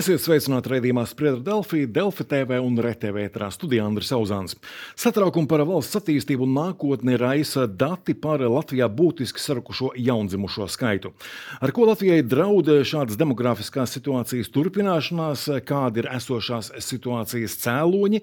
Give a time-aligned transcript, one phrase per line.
[0.00, 4.54] Esiet sveicināti raidījumā Spriedra Delfī, Delfi TV un RTV ētrā studijā Andris Auzāns.
[4.96, 11.10] Satraukumu par valsts attīstību un nākotni raisa dati par Latvijā būtiski sarukušo jaundzimušo skaitu.
[11.60, 18.22] Ar ko Latvijai draud šādas demografiskās situācijas turpināšanās, kādi ir esošās situācijas cēloņi,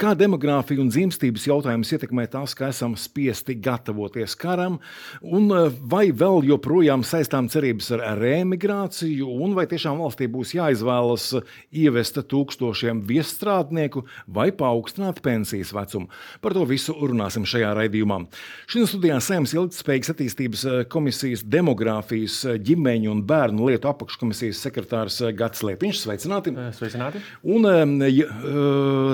[0.00, 4.80] kā demogrāfija un dzimstības jautājums ietekmē tās, ka esam spiesti gatavoties karam,
[5.20, 5.52] un
[5.92, 12.18] vai vēl joprojām saistām cerības ar reemigrāciju, un vai tiešām valstī būs jāizvēlas vēlas ievest
[12.28, 16.08] tūkstošiem viestrādnieku vai paaugstināt pensijas vecumu.
[16.40, 18.20] Par to visu runāsim šajā raidījumā.
[18.68, 26.02] Šodien studijā Sēmas ilgspējīgas attīstības komisijas demogrāfijas, ģimeņu un bērnu lietu apakškomisijas sekretārs Gats Liepiņš.
[26.04, 26.54] Sveicināti!
[26.78, 27.22] Sveicināti.
[27.48, 27.68] Un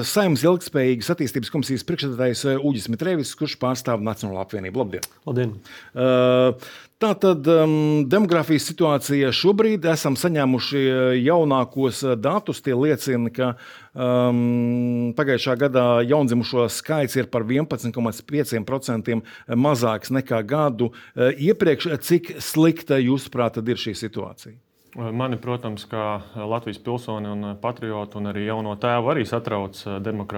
[0.05, 4.85] Sēmas ilgspējīgas attīstības komisijas priekšsēdētājs Uģis Mitrēvis, kurš pārstāv Nacionālo apvienību.
[4.85, 5.13] Labdien!
[5.25, 5.55] Labdien.
[5.95, 10.83] Uh, Tātad um, demogrāfijas situācija šobrīd esam saņēmuši
[11.25, 12.61] jaunākos datus.
[12.63, 13.49] Tie liecina, ka
[13.93, 19.19] um, pagājušā gadā jaundzimušo skaits ir par 11,5%
[19.59, 21.91] mazāks nekā gadu iepriekš.
[22.07, 24.55] Cik slikta, jūsuprāt, ir šī situācija?
[24.95, 30.29] Mani, protams, kā Latvijas pilsoni un patriotu un arī jauno tēvu, arī satrauc demo,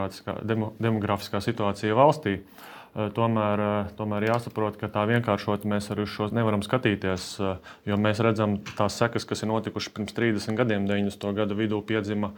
[0.80, 2.38] demogrāfiskā situācija valstī.
[2.40, 7.26] Uh, tomēr, eh, tomēr jāsaprot, ka tā vienkāršot mēs arī uz šo nevaram skatīties.
[7.40, 7.58] Eh,
[7.90, 10.86] jo mēs redzam tās sekas, kas ir notikušas pirms 30 gadiem.
[10.88, 11.34] 90.
[11.36, 12.32] gada vidū piedzima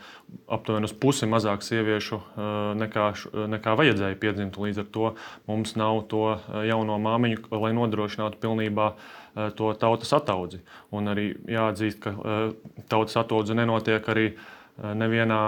[0.49, 2.21] aptuveni pusi mazāk sieviešu
[2.75, 3.07] nekā,
[3.55, 4.59] nekā vajadzēja piedzimt.
[4.59, 5.15] Līdz ar to
[5.47, 8.93] mums nav to jauno māmiņu, lai nodrošinātu pilnībā
[9.55, 10.61] to tautas ataudzi.
[10.91, 12.15] Un arī jāatzīst, ka
[12.89, 15.39] tautas ataudze nenotiek arī Eh, nevienā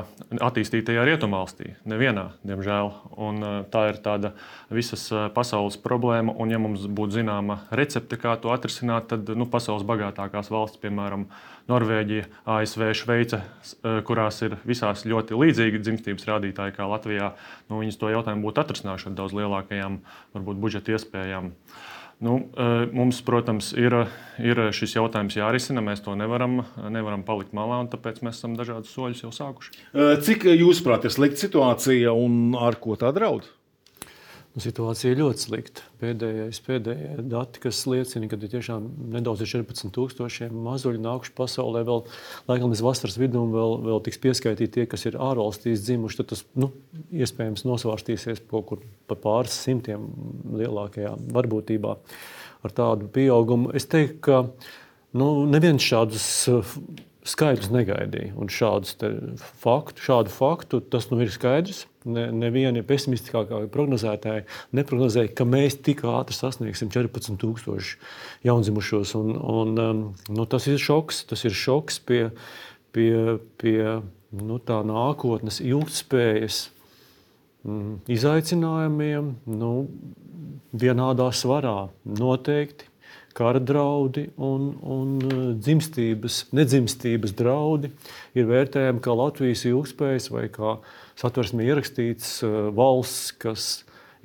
[0.43, 1.75] attīstītajā rietumvalstī.
[1.89, 2.91] Nevienā, diemžēl.
[3.17, 4.33] Un, eh, tā ir tāda
[4.71, 6.35] visas eh, pasaules problēma.
[6.35, 11.29] Un, ja mums būtu zināma recepte, kā to atrisināt, tad nu, pasaules bagātākās valsts, piemēram,
[11.71, 13.39] Norvēģija, ASV, Šveice,
[14.03, 17.29] kurās ir visās ļoti līdzīgi dzimstības rādītāji kā Latvijā,
[17.71, 20.01] nu, viņas to jautājumu būtu atrisinājuši ar daudz lielākajām
[20.35, 21.53] varbūt, budžeta iespējām.
[21.53, 23.95] Uh, Nu, e, mums, protams, ir,
[24.45, 25.81] ir šis jautājums jārisina.
[25.85, 26.59] Mēs to nevaram,
[26.93, 29.73] nevaram palikt malā, un tāpēc mēs esam dažādus soļus jau sākuši.
[29.95, 33.49] E, cik, jūsuprāt, ir slikta situācija un ar ko tā draud?
[34.51, 35.85] Nu, situācija ir ļoti slikta.
[36.01, 42.03] Pēdējais, pēdējie dati, kas liecina, ka ir tiešām nedaudz 14,000 mazuļi nākuši pasaulē, vēl
[42.49, 46.19] laikam līdz vasaras vidum vēl, vēl tiks pieskaitīti tie, kas ir ārvalstīs dzimuši.
[46.19, 46.73] Tad tas nu,
[47.15, 50.09] iespējams nosvārstīsies kaut kur pa pāris simtiem
[50.59, 51.95] lielākajā varbūtībā
[52.67, 53.71] ar tādu pieaugumu.
[53.79, 54.41] Es teiktu, ka
[55.15, 56.27] nu, neviens šādus
[57.31, 58.35] skaidrs negaidīja.
[58.35, 58.99] Un šādus
[59.63, 61.85] faktu, šādu faktu tas nu ir skaidrs.
[62.09, 64.47] Ne, neviena pesimistiskākā prognozētāja
[64.77, 67.91] neprognozēja, ka mēs tik ātri sasniegsim 14,000
[68.49, 69.13] jaundzimušos.
[69.19, 70.03] Un, un, um,
[70.33, 71.27] nu, tas ir šoks.
[71.29, 72.23] Tas ir šoks pie,
[72.97, 73.13] pie,
[73.61, 73.81] pie
[74.33, 76.63] nu, tā nākotnes ilgspējas
[77.69, 79.35] mm, izaicinājumiem.
[79.53, 79.75] Nu,
[80.73, 82.90] vienādā svarā noteikti
[83.37, 87.93] kara draudi un, un uh, dzimstības, nedzimstības draudi
[88.39, 90.77] ir vērtējami kā Latvijas ilgspējas vai kā
[91.21, 93.71] satversmē ierakstīts uh, valsts, kas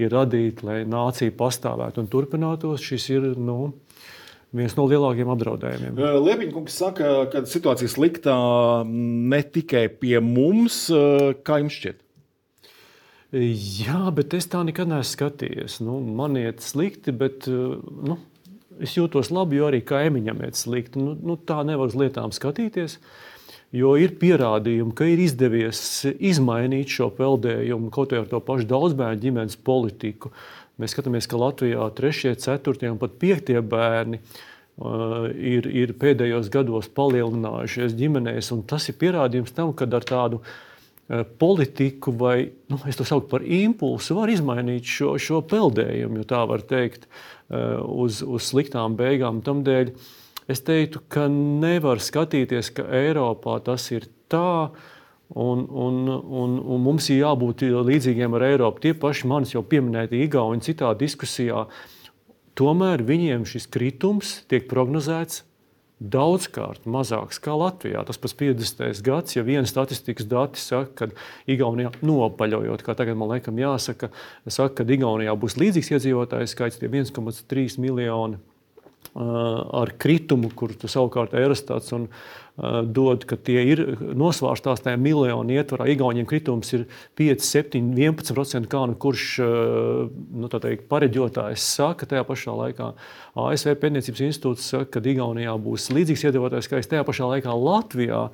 [0.02, 2.84] ir radīta, lai nācija pastāvētu un turpinātos.
[2.84, 3.76] Šis ir nu,
[4.56, 6.00] viens no lielākajiem apdraudējumiem.
[6.02, 8.38] Uh, Liepiņkungs saka, ka situācija sliktā
[8.90, 10.88] ne tikai pie mums,
[11.46, 12.02] kā jums šķiet?
[13.36, 15.82] Jā, bet es tā nekad neesmu skatījies.
[15.84, 18.16] Nu, man iet slikti, bet nu,
[18.84, 21.02] es jūtos labi, jo arī kaimiņam iet slikti.
[21.02, 23.00] Nu, nu, tā nevar uz lietām skatīties.
[23.76, 25.80] Jo ir pierādījumi, ka ir izdevies
[26.16, 30.32] izmainīt šo peldējumu kaut arī ar to pašu daudzbērnu ģimenes politiku.
[30.80, 36.88] Mēs skatāmies, ka Latvijā 3, 4 un pat 5 bērni uh, ir, ir pēdējos gados
[36.96, 38.54] palielinājušies ģimenēs.
[38.70, 40.56] Tas ir pierādījums tam, ka ar tādu uh,
[41.38, 46.42] politiku, vai nu, es to saucu par impulsu, var izmainīt šo, šo peldējumu, jo tā
[46.50, 47.06] var teikt.
[47.46, 49.44] Eh, uz, uz sliktām beigām.
[49.46, 49.92] Tādēļ
[50.50, 54.72] es teiktu, ka nevar skatīties, ka Eiropā tas ir tā.
[55.26, 58.84] Un, un, un, un mums ir jābūt līdzīgiem ar Eiropu.
[58.84, 61.64] Tie paši manis jau pieminēti Igauni citā diskusijā.
[62.58, 65.42] Tomēr viņiem šis kritums tiek prognozēts
[66.00, 68.04] daudzkārt mazāks nekā Latvijā.
[68.08, 69.04] Tas pats 50.
[69.06, 74.12] gads, ja viena statistikas dati saka, ka Igaunijā nopaļojot, kā tagad man liekas, jāsaka,
[74.48, 78.42] saka, ka Igaunijā būs līdzīgs iedzīvotāju skaits, tie 1,3 miljoni.
[79.16, 82.10] Ar kritumu, kur tu savukārt Eurostats un
[82.96, 83.82] dod, ka tie ir
[84.16, 85.90] nosvērstās tajā miljonu ietvarā.
[85.92, 86.86] Igauniem kritums ir
[87.20, 92.08] 5, 7, 11%, kā nu kurš nu, teikt, pareģotājs saka.
[92.12, 92.90] Tajā pašā laikā
[93.46, 96.92] ASV pētniecības institūts saka, ka Igaunijā būs līdzīgs iedzīvotājs skaits.
[96.92, 98.26] Tajā pašā laikā Latvijā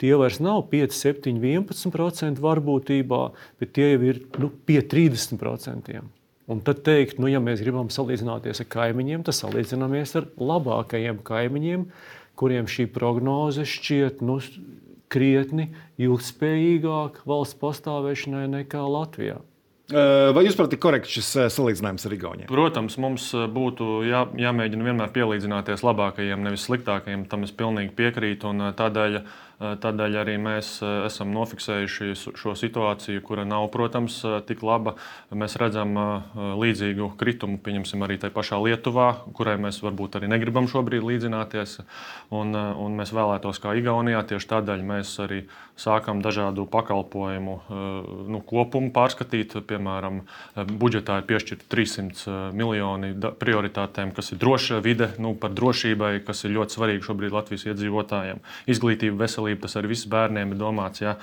[0.00, 3.26] tie vairs nav 5, 7, 11% varbūtībā,
[3.60, 6.19] bet tie jau ir nu, pie 30%.
[6.50, 11.84] Un tad teikt, nu, ja mēs gribam salīdzināties ar kaimiņiem, tad salīdzināmies ar labākajiem kaimiņiem,
[12.40, 14.40] kuriem šī prognoze šķiet nu,
[15.10, 15.68] krietni
[16.02, 19.38] ilgspējīgāka valsts pastāvēšanai nekā Latvijā.
[19.90, 22.48] Vai jūs prāt, ir korekts šis salīdzinājums ar Igauniem?
[22.50, 27.26] Protams, mums būtu jā, jāmēģina vienmēr pielīdzināties labākajiem, nevis sliktākajiem.
[27.30, 28.54] Tam es pilnīgi piekrītu.
[28.78, 29.22] Tādēļ
[29.60, 34.16] tādēļ arī mēs esam nofiksējuši šo situāciju, kura nav, protams,
[34.48, 34.94] tik laba.
[35.36, 35.92] Mēs redzam
[36.60, 41.76] līdzīgu kritumu, pieņemsim, arī tajā pašā Lietuvā, kurai mēs varbūt arī negribam šobrīd līdzināties.
[42.32, 45.42] Un, un mēs vēlētos, kā Igaunijā, tieši tādēļ mēs arī
[45.80, 47.58] sākam dažādu pakalpojumu
[48.32, 49.58] nu, kopumu pārskatīt.
[49.60, 49.79] Piemēram,
[50.56, 56.56] budžetā ir piešķirti 300 miljoni prioritātēm, kas ir droša vide, nu, par drošībai, kas ir
[56.58, 58.42] ļoti svarīgi šobrīd Latvijas iedzīvotājiem.
[58.70, 61.04] Izglītība, veselība tas arī viss bērniem ir domāts.
[61.04, 61.16] Ja.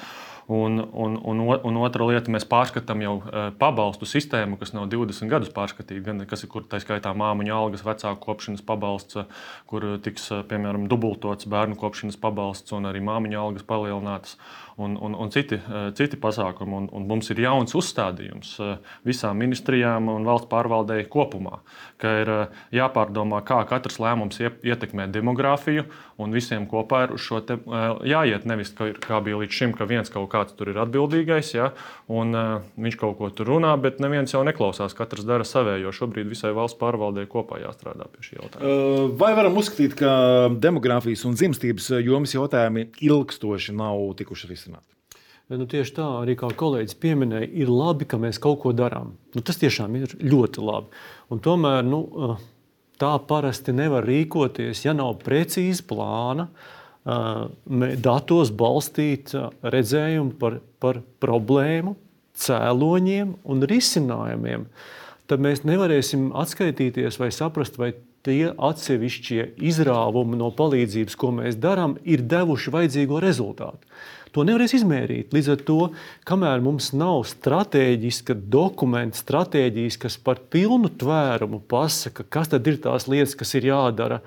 [0.47, 5.27] Un, un, un, un otra lieta, mēs pārskatām jau uh, pabalstu sistēmu, kas nav 20
[5.27, 6.05] gadus pārskatīta.
[6.05, 9.25] Gan kas ir, kur tā skaitā māmiņu algas, vecāku kopšanas pabalsts,
[9.67, 14.39] kur tiks, piemēram, dubultots bērnu kopšanas pabalsts un arī māmiņu algas palielinātas.
[14.77, 16.75] Un, un, un citi, eh, citi pasākumi.
[16.77, 18.75] Un, un mums ir jauns uzstādījums eh,
[19.09, 21.63] visām ministrijām un valsts pārvaldēji kopumā,
[21.97, 25.87] ka ir eh, jāpārdomā, kā katrs lēmums ietekmē demogrāfiju,
[26.21, 27.57] un visiem kopā ir uz šo te,
[28.05, 28.45] jāiet.
[28.45, 31.71] Nevis kā, kā bija līdz šim, ka viens kaut kāds tur ir atbildīgais, ja,
[32.13, 32.37] un
[32.77, 34.93] viņš kaut ko tur runā, bet neviens jau neklausās.
[34.97, 35.89] Katrs dara savējo.
[36.03, 39.09] Šobrīd visai valsts pārvaldēji kopā jāstrādā pie šī jautājuma.
[39.17, 40.13] Vai varam uzskatīt, ka
[40.53, 44.66] demogrāfijas un dzimstības jomas jautājumi ilgstoši nav tikuši risināti?
[44.67, 44.83] Risināt.
[45.47, 49.13] Nu, tieši tā, arī kā kolēģis pieminēja, ir labi, ka mēs kaut ko darām.
[49.33, 50.91] Nu, tas tiešām ir ļoti labi.
[51.31, 52.41] Un tomēr nu, eh,
[52.99, 56.49] tā parasti nevar rīkoties, ja nav precīza plāna,
[57.05, 61.95] eh, datos balstīt eh, redzējumu par, par problēmu,
[62.35, 64.67] cēloņiem un risinājumiem.
[65.27, 67.93] Tad mēs nevarēsim atskaitīties vai saprast, vai
[68.25, 73.83] tie atsevišķie izrāvumi no palīdzības, ko mēs darām, ir devuši vajadzīgo rezultātu.
[74.35, 75.31] To nevarēs izmērīt.
[75.33, 75.77] Līdz ar to,
[76.27, 83.07] kamēr mums nav strateģiska dokumenta, stratēģijas, kas par pilnu tvērumu pasaka, kas tad ir tās
[83.09, 84.19] lietas, kas ir jādara,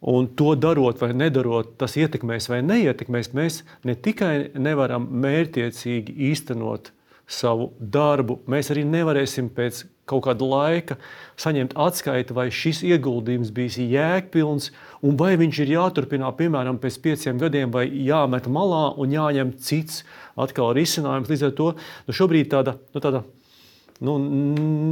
[0.00, 6.92] un to darot vai nedarot, tas ietekmēs vai neietekmēs, mēs ne tikai nevaram mērķiecīgi īstenot
[7.30, 10.98] savu darbu, mēs arī nevarēsim pēc kaut kāda laika
[11.40, 14.70] saņemt atskaiti, vai šis ieguldījums bija jēgpilns,
[15.06, 20.02] un vai viņš ir jāturpina, piemēram, pēc pieciem gadiem, vai jāmet malā un jāņem cits
[20.40, 21.30] atkal risinājums.
[21.30, 22.78] Līdz ar to nu, šobrīd tāda.
[22.94, 23.24] Nu, tāda
[24.00, 24.14] Nu,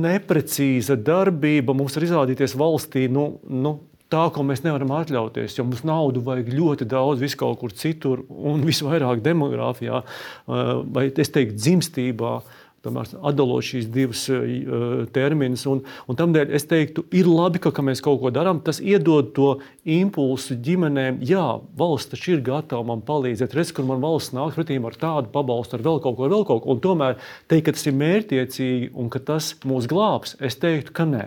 [0.05, 3.71] neprecīza darbība mums var izrādīties valstī nu, nu,
[4.13, 5.57] tā, ko mēs nevaram atļauties.
[5.59, 10.03] Jo mums naudu vajag ļoti daudz, vis kaut kur citur, un visvairāk demogrāfijā,
[10.47, 12.35] vai es teiktu, dzimstībā
[12.85, 15.65] tomēr atdalot šīs divas uh, terminus.
[15.71, 18.63] Un, un tādēļ es teiktu, ir labi, ka, ka mēs kaut ko darām.
[18.65, 19.51] Tas iedod to
[19.89, 21.21] impulsu ģimenēm.
[21.27, 21.47] Jā,
[21.79, 23.57] valsts taču ir gatava man palīdzēt.
[23.59, 26.65] Redz, kur man valsts nāk pretī ar tādu pabalstu, ar vēl kaut ko, vēl kaut
[26.65, 26.77] ko.
[26.77, 27.19] Un tomēr
[27.51, 31.27] teikt, ka tas ir mērķiecīgi un ka tas mūs glābs, es teiktu, ka nē.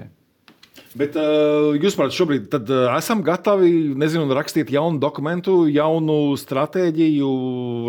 [0.98, 7.30] Bet uh, jūs, prāt, šobrīd tad, esam gatavi nezinu, rakstīt jaunu dokumentu, jaunu stratēģiju,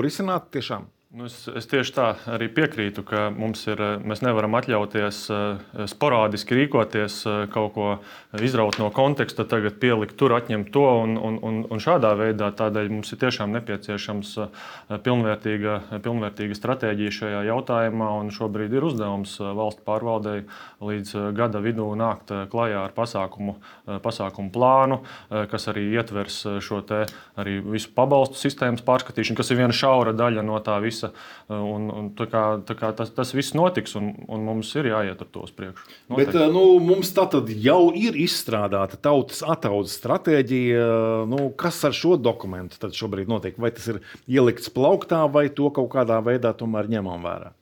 [0.05, 0.87] risināt tiešām?
[1.13, 7.17] Nu, es, es tieši tā arī piekrītu, ka ir, mēs nevaram atļauties eh, sporādiski rīkoties,
[7.29, 7.89] eh, kaut ko
[8.41, 12.49] izraut no konteksta, tagad pielikt tur, atņemt to un, un, un, un šādā veidā.
[12.57, 14.63] Tādēļ mums ir tiešām nepieciešams eh,
[15.05, 18.09] pilnvērtīga, pilnvērtīga stratēģija šajā jautājumā.
[18.33, 20.47] Šobrīd ir uzdevums valsts pārvaldei
[20.81, 23.59] līdz gada vidū nākt klajā ar pasākumu,
[24.01, 26.81] pasākumu plānu, kas arī ietvers šo
[27.69, 31.13] visu pabalstu sistēmas pārskatīšanu, kas ir viena šaura daļa no tā visa visa.
[31.49, 35.21] Un, un, tā kā, tā kā tas, tas viss notiks, un, un mums ir jāiet
[35.21, 35.87] ar to uz priekšu.
[36.11, 36.33] Noteikti.
[36.33, 40.85] Bet eh, nu, mums tā tad jau ir izstrādāta tautas ataudzes stratēģija.
[41.31, 43.59] Nu, kas ar šo dokumentu tad šobrīd notiek?
[43.59, 47.53] Vai tas ir ielikts plauktā, vai to kaut kādā veidā tomēr ņemam vērā?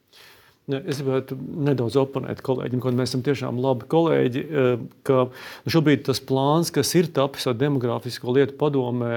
[0.70, 1.35] Es gribētu
[1.66, 4.44] nedaudz oponēt kolēģim, ka mēs esam tiešām labi kolēģi.
[4.44, 5.25] Eh, ka
[5.66, 9.14] šobrīd tas plāns, kas ir tapis ar demogrāfisko lietu padomē,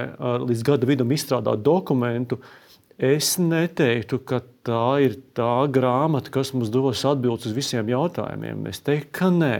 [0.48, 2.63] līdz gada vidum izstrādāt dokumentu, uh,
[2.94, 8.68] Es neteiktu, ka tā ir tā grāmata, kas mums dos atbildes uz visiem jautājumiem.
[8.70, 9.56] Es teiktu, ka nē.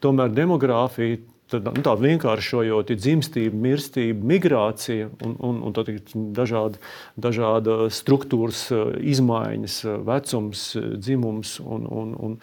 [0.00, 1.20] Tomēr demogrāfija
[1.52, 6.80] tad, nu, tā vienkāršojot, ir dzimstība, mirstība, migrācija un, un, un dažādi,
[7.20, 8.66] dažāda struktūras
[9.00, 9.78] izmaiņas,
[10.08, 10.64] vecums,
[10.96, 12.38] dzimums un, un, un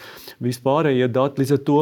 [0.46, 1.44] vispārējie dati.
[1.44, 1.80] Līdz ar to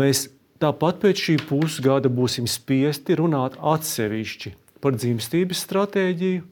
[0.00, 0.26] mēs
[0.60, 6.44] tāpat pēc šī pusgada būsim spiesti runāt atsevišķi par dzimstības stratēģiju,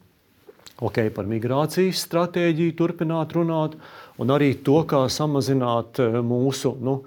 [0.81, 3.79] okay, par migrācijas stratēģiju, turpināt runāt,
[4.19, 6.77] un arī to, kā samazināt mūsu.
[6.83, 7.01] Nu,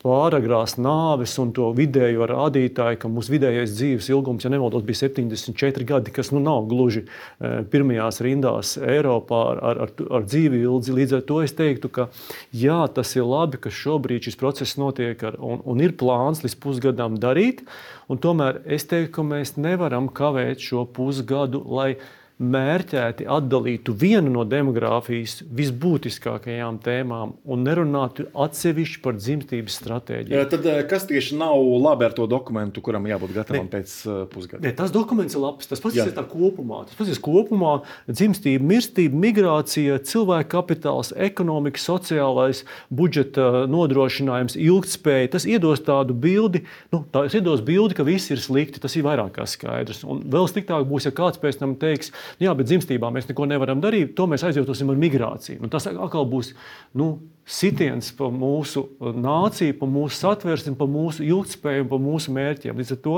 [0.00, 5.86] pāragrās nāves un to vidējo rādītāju, ka mūsu vidējais dzīves ilgums, ja nemaldos, bija 74
[5.88, 10.94] gadi, kas nu, nav gluži e, pirmajās rindās Eiropā ar, ar, ar, ar dzīvi ilgi.
[10.96, 12.08] Līdz ar to es teiktu, ka
[12.56, 16.56] jā, tas ir labi, ka šobrīd šis process notiek ar, un, un ir plāns līdz
[16.64, 17.66] pusgadam darīt.
[18.08, 21.92] Tomēr es teiktu, ka mēs nevaram kavēt šo pusgadu, lai
[22.40, 30.44] mērķēti atdalītu vienu no demogrāfijas visbūtiskākajām tēmām un nerunātu atsevišķi par dzimstības stratēģiju.
[30.54, 33.96] Tad kas tieši nav labi ar to dokumentu, kuram jābūt gatavam ne, pēc
[34.32, 34.62] pusgada?
[34.64, 35.68] Ne, tas dokuments ir labs.
[35.68, 36.84] Tas pats ir tā kopumā.
[36.88, 37.74] Tas pats ir kopumā
[38.08, 45.34] dzimstība, mirstība, migrācija, cilvēka kapitāls, ekonomika, sociālais budžeta nodrošinājums, ilgtspēja.
[45.36, 48.80] Tas iedos tādu bildi, nu, tas iedos bildi, ka viss ir slikti.
[48.80, 50.02] Tas ir vairāk kā skaidrs.
[50.08, 53.82] Un vēl sliktāk būs, ja kāds pēc tam teiks, Jā, bet dzimstībā mēs neko nevaram
[53.82, 54.14] darīt.
[54.18, 55.62] To mēs aizjūtosim ar migrāciju.
[55.64, 56.52] Un tas atkal būs
[56.98, 57.12] nu,
[57.48, 62.78] sitiens pa mūsu nāciju, pa mūsu satversmi, pa mūsu ilgspēju un pa mūsu mērķiem.
[62.78, 63.16] Līdz ar to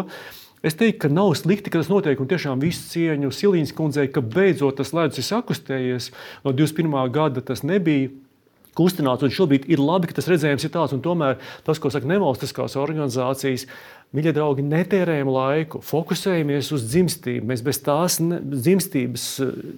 [0.62, 4.22] Es teiktu, ka nav slikti, ka tas notiek, un tiešām visu cieņu Silīnas kundzei, ka
[4.22, 6.12] beidzot tas ledus ir sakustējies.
[6.44, 6.94] No 21.
[7.10, 8.12] gada tas nebija
[8.78, 10.94] kustināts, un šobrīd ir labi, ka tas redzējums ir tāds.
[11.04, 13.66] Tomēr tas, ko saka nevalstiskās organizācijas,
[14.12, 17.46] Mīļie draugi, netērējam laiku, fokusējamies uz dzimstību.
[17.48, 19.24] Mēs bez tās ne, dzimstības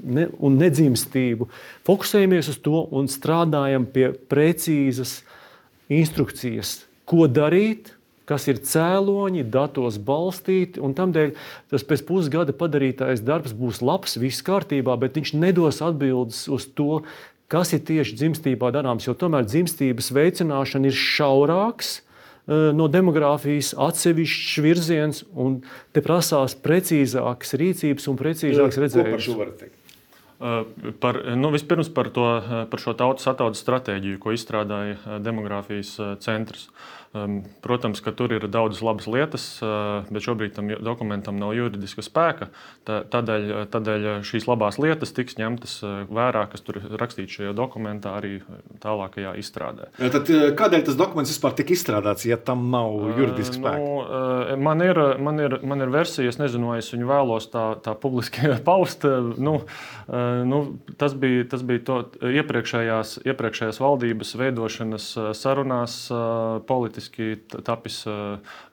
[0.02, 1.46] ne, un nedzimstību
[1.86, 5.20] fokusējamies uz to un strādājam pie precīzas
[5.86, 7.92] instrukcijas, ko darīt,
[8.26, 10.82] kas ir cēloņi, datos balstīti.
[10.82, 11.30] Tādēļ
[11.70, 17.04] tas pēc pusgada padarītais darbs būs labs, viss kārtībā, bet viņš nedos atbildes uz to,
[17.54, 19.06] kas ir tieši dzimstībā darāms.
[19.06, 22.00] Jo tomēr dzimstības veicināšana ir šaurāks
[22.44, 25.62] Eh, no demogrāfijas atsevišķs virziens, un
[25.96, 29.08] te prasās precīzākas rīcības un precīzāks redzējums.
[29.08, 29.94] Ko par šo varat teikt?
[30.44, 35.96] Eh, par, nu, vispirms par, to, eh, par šo tautas ataudzes stratēģiju, ko izstrādāja demogrāfijas
[36.20, 36.68] centrs.
[36.68, 37.03] Uh,
[37.62, 42.48] protams, ka tur ir daudzas labas lietas, uh, bet šobrīd tam dokumentam nav juridiska spēka.
[42.84, 48.16] Tādēļ, tādēļ šīs labās lietas tiks ņemtas uh, vērā, kas tur ir rakstīts šajā dokumentā,
[48.18, 48.40] arī
[48.82, 49.92] tālākajā izstrādē.
[50.00, 53.78] Tad, uh, kādēļ tas dokuments vispār tika izstrādāts, ja tam nav juridiska spēka?
[53.78, 57.68] Nu, man, ir, man, ir, man ir versija, es nezinu, vai es viņu vēlos tā,
[57.84, 59.06] tā publiski paust.
[59.38, 59.60] Nu,
[60.50, 60.60] nu,
[60.98, 62.00] tas bija, tas bija to
[62.42, 66.00] iepriekšējās, iepriekšējās valdības veidošanas sarunās
[66.66, 68.04] politiski faktiski tapis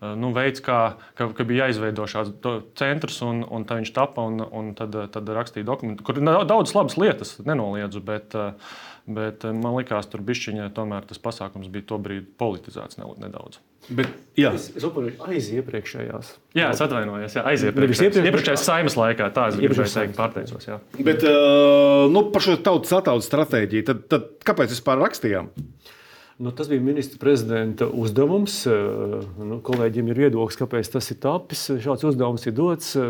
[0.01, 2.31] nu, veids, kā ka, ka bija jāizveido šāds
[2.79, 6.97] centrs, un, un tā viņš tapa, un, un tad, tad rakstīja dokumentu, kur daudz labas
[6.97, 8.01] lietas, nenoliedzu.
[8.01, 8.35] Bet,
[9.09, 13.57] Bet man liekas, tur bišķiņā tomēr tas pasākums bija tobrīd politizēts nedaudz.
[13.89, 16.29] Bet, jā, es, es saprotu, aiz iepriekšējās.
[16.53, 18.61] Jā, es atvainojos, jā, aiz iepriekšējās.
[18.61, 20.67] Saimas laikā, tā es gribēju teikt, pārteicos.
[20.69, 20.77] Jā.
[21.01, 25.49] Bet uh, nu, par šo tautas ataudzes stratēģiju, tad, tad kāpēc vispār rakstījām?
[26.37, 28.61] Nu, tas bija ministra prezidenta uzdevums.
[28.65, 28.73] Eh,
[29.37, 31.67] nu, kolēģiem ir viedoklis, kāpēc tas ir tapis.
[31.83, 32.95] Šāds uzdevums ir dots.
[32.95, 33.05] Eh,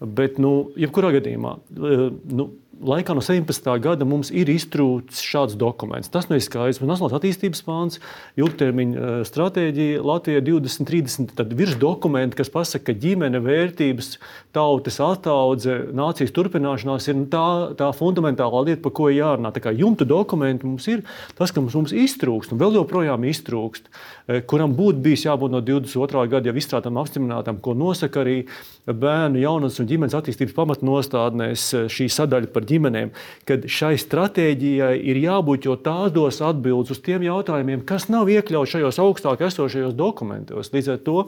[0.00, 2.50] bet, nu, jebkurā gadījumā, eh, nu,
[2.82, 3.68] laikā no 17.
[3.82, 6.10] gada mums ir iztrūcis šāds dokuments.
[6.12, 6.80] Tas nu ir skaidrs.
[6.84, 8.00] Nacionālās attīstības plāns,
[8.40, 11.34] ilgtermiņa eh, stratēģija Latvijai 2030.
[11.38, 14.16] Tad virsdokumenti, kas pasaka, ka ģimene, vērtības,
[14.54, 17.46] tautas attaudze, nācijas turpināšanās ir tā,
[17.78, 19.52] tā fundamentālā lieta, par ko jārunā.
[19.54, 21.04] Tā kā jumta dokumenti mums ir
[21.38, 23.90] tas, kas mums, mums iztrūkst un vēl joprojām iztrūkst,
[24.28, 26.26] eh, kuram būtu bijis jābūt no 22.
[26.32, 28.38] gada jau izstrādātam, apstiprinātam, ko nosaka arī
[28.86, 33.12] bērnu, jaunas un ģimenes attīstības pamatnostādnēs eh, šī sadaļa par ģimenēm,
[33.48, 38.74] kad šai stratēģijai ir jābūt, jo tā dos atbildes uz tiem jautājumiem, kas nav iekļauts
[38.76, 40.72] šajos augstāk esošajos dokumentos.
[40.74, 41.18] Līdz ar to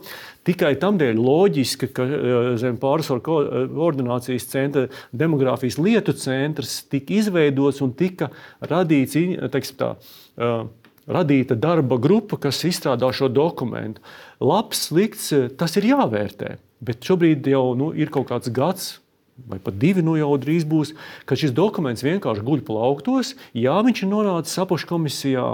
[0.48, 7.82] tikai tam dēļ loģiski, ka eh, zem pārsvaru koordinācijas centra demogrāfijas lietu centrs tika izveidots
[7.84, 8.30] un tika
[8.64, 9.16] radīts,
[9.52, 9.94] teiksim tā,
[10.40, 10.66] eh,
[11.06, 14.02] radīta darba grupa, kas izstrādā šo dokumentu.
[14.42, 16.56] Labs, slikts, tas ir jāvērtē.
[16.84, 18.96] Bet šobrīd jau nu, ir kaut kāds gads,
[19.44, 20.94] vai pat divi nu jau drīz būs,
[21.28, 23.34] ka šis dokuments vienkārši guļ plauktos.
[23.52, 25.48] Jā, viņš ir norādīts apakškomisijā.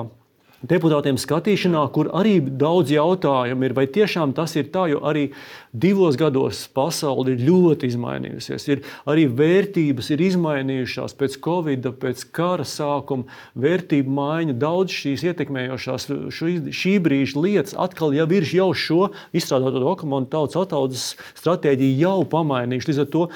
[0.63, 5.33] deputātiem skatīšanā, kur arī daudz jautājumu ir, vai tiešām tas ir tā, jo arī
[5.73, 8.67] divos gados pasaule ir ļoti izmainījusies.
[8.71, 13.27] Ir arī vērtības ir izmainījušās pēc Covid, pēc kara sākuma,
[13.59, 19.01] vērtību maiņa, daudz šīs ietekmējošās šī brīža lietas atkal jau ir jau šo
[19.35, 21.09] izstrādāto dokumentu tautas attaudzes
[21.41, 22.93] stratēģiju jau pamainījuši.
[22.93, 23.27] Līdz ar to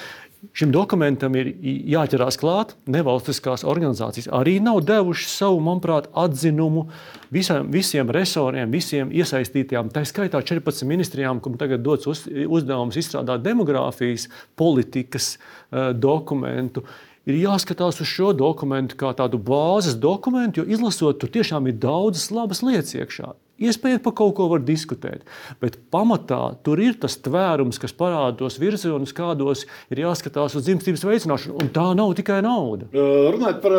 [0.56, 1.48] Šim dokumentam ir
[1.90, 2.74] jāķerās klāt.
[2.90, 6.86] Nevalstiskās organizācijas arī nav devušas savu, manuprāt, atzinumu
[7.34, 13.44] visam, visiem resoriem, visiem iesaistītajām, tā skaitā 14 ministrijām, kam tagad dots uz, uzdevums izstrādāt
[13.46, 16.84] demogrāfijas politikas uh, dokumentu.
[17.26, 22.30] Ir jāskatās uz šo dokumentu kā tādu bāzes dokumentu, jo izlasot, tur tiešām ir daudzas
[22.30, 23.32] labas lietas iekšā.
[23.56, 25.22] Iespējams, par kaut ko var diskutēt,
[25.62, 31.06] bet pamatā tur ir tas tvērums, kas parāda tos virzienus, kādos ir jāskatās uz dzimstības
[31.08, 31.56] veicināšanu.
[31.64, 32.90] Un tā nav tikai nauda.
[32.92, 33.76] Runājot par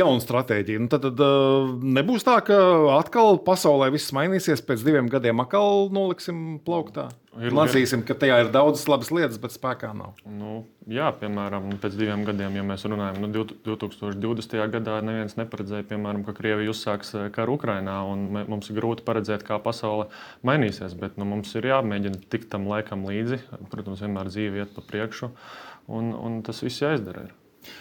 [0.00, 2.60] jaunu stratēģiju, nu tad, tad nebūs tā, ka
[2.96, 7.10] atkal pasaulē viss mainīsies, pēc diviem gadiem atkal noliksim plauktā.
[7.38, 10.16] Ir Lasīsim, ka tajā ir daudzas labas lietas, bet spēkā nav.
[10.26, 14.56] Nu, jā, piemēram, pēc diviem gadiem, ja mēs runājam, nu, 2020.
[14.72, 19.60] gadā neviens neparedzēja, piemēram, ka Krievija uzsāks karu Ukrajinā, un mums ir grūti paredzēt, kā
[19.62, 20.08] pasaule
[20.46, 20.98] mainīsies.
[20.98, 23.44] Bet nu, mums ir jāmēģina tikt tam laikam līdzi.
[23.70, 25.30] Protams, vienmēr dzīve iet pa priekšu,
[25.86, 27.28] un, un tas viss jāizdara.
[27.30, 27.39] Ir.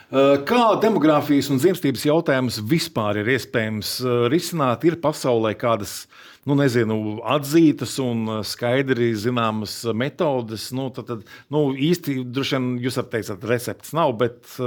[0.10, 4.00] Kā demogrāfijas un dzimstības jautājumus vispār ir iespējams
[4.34, 4.84] risināt?
[4.90, 6.02] Ir pasaulē kādas
[6.50, 10.70] nu, nezinu, atzītas un skaidri zināmas metodes.
[10.76, 14.58] Nu, tad, tad, nu, īsti, droši vien jūs ka recepts nav, bet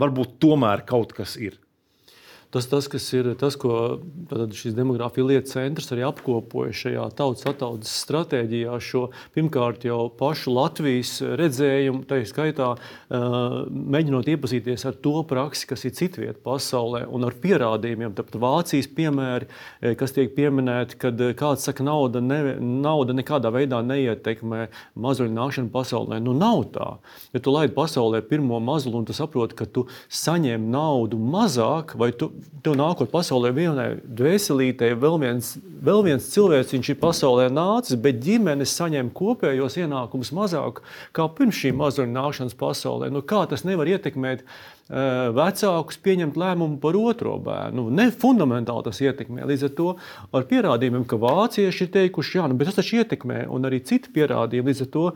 [0.00, 1.60] varbūt tomēr kaut kas ir.
[2.56, 3.98] Tas, tas, ir tas, ko
[4.56, 9.02] šis demogrāfija lietu centrs arī apkopoja šajā tautas attaudzes stratēģijā, šo
[9.34, 12.70] pirmkārt jau pašu Latvijas redzējumu, tā skaitā
[13.12, 18.14] mēģinot iepazīties ar to praksi, kas ir citviet pasaulē un ar pierādījumiem.
[18.16, 19.50] Tāpat Vācijas piemēri,
[20.00, 26.22] kas tiek pieminēti, kad kāds saka, nauda, ne, nauda nekādā veidā neietekmē mazuļu nākšanu pasaulē.
[26.24, 26.88] Nu, nav tā.
[27.36, 32.14] Ja tu laidi pasaulē pirmo mazulu un tu saproti, ka tu saņem naudu mazāk, vai
[32.16, 32.32] tu
[32.64, 35.52] tev nākot pasaulē vienai dvēselītei, vēl viens,
[35.86, 40.80] vēl viens cilvēks, viņš ir pasaulē nācis, bet ģimenes saņem kopējos ienākumus mazāk
[41.16, 43.10] kā pirms šī mazuļa nākšanas pasaulē.
[43.14, 47.86] Nu, kā tas nevar ietekmēt uh, vecākus pieņemt lēmumu par otro bērnu?
[47.86, 49.46] Nu, ne fundamentāli tas ietekmē.
[49.52, 49.92] Līdz ar to
[50.34, 54.12] ar pierādījumiem, ka vācieši ir teikuši, jā, nu, bet tas taču ietekmē, un arī citi
[54.16, 54.72] pierādījumi.
[54.72, 55.06] Līdz ar to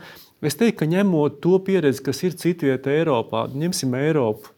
[0.46, 4.54] es teiktu, ka ņemot to pieredzi, kas ir citvietā Eiropā, ņemsim Eiropu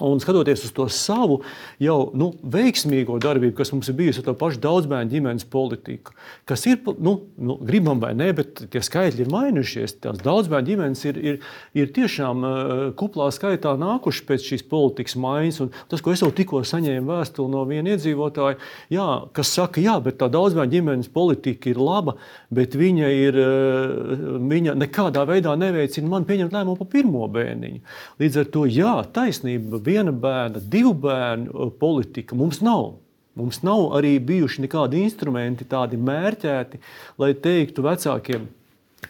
[0.00, 1.38] Un skatoties uz to savu
[1.80, 6.12] jau nu, veiksmīgo darbību, kas mums ir bijusi ar to pašu daudzbērnu ģimenes politiku,
[6.48, 9.96] kas ir, nu, nu, gribam vai nē, bet tie skaitļi ir mainījušies.
[10.04, 11.38] Tās daudzbērnu ģimenes ir, ir,
[11.78, 15.62] ir tiešām uh, kuplā skaitā nākušas pēc šīs politikas maiņas.
[15.90, 18.60] Tas, ko es jau tikko saņēmu vēstuli no viena iedzīvotāja,
[18.92, 22.16] jā, kas saka, jā, bet tā daudzbērnu ģimenes politika ir laba,
[22.52, 27.82] bet viņa, ir, uh, viņa nekādā veidā neveicina man pieņemt lēmumu par pirmo bērniņu.
[28.20, 32.94] Līdz ar to, jā, taisnība viena bērna, divu bērnu uh, politika mums nav.
[33.36, 36.80] Mums nav arī bijuši nekādi instrumenti, tādi mērķēti,
[37.20, 38.46] lai teiktu vecākiem,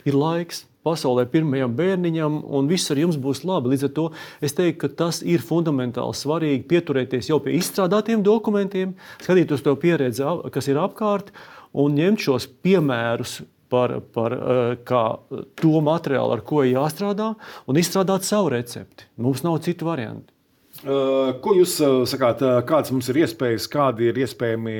[0.02, 3.72] ir laiks pasaulē pirmajam bērniņam, un viss ar jums būs labi.
[3.72, 4.06] Līdz ar to
[4.44, 10.26] es teiktu, ka tas ir fundamentāli svarīgi pieturēties jau pie izstrādātiem dokumentiem, skatīties to pieredzi,
[10.54, 11.32] kas ir apkārt,
[11.76, 17.32] un ņemt šos piemērus par, par uh, to materiālu, ar ko jāstrādā,
[17.66, 19.10] un izstrādāt savu recepti.
[19.22, 20.35] Mums nav citu variantu.
[20.86, 21.78] Ko jūs
[22.10, 24.76] sakāt, kādas mums ir iespējas, kādi ir iespējami